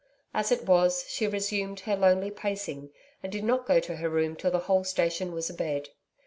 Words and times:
As 0.33 0.51
it 0.51 0.65
was, 0.65 1.05
she 1.09 1.27
resumed 1.27 1.81
her 1.81 1.95
lonely 1.95 2.31
pacing, 2.31 2.89
and 3.21 3.31
did 3.31 3.43
not 3.43 3.67
go 3.67 3.79
to 3.81 3.97
her 3.97 4.09
room 4.09 4.35
till 4.35 4.49
the 4.49 4.57
whole 4.65 4.83
station 4.83 5.31
was 5.31 5.47
abed. 5.47 5.89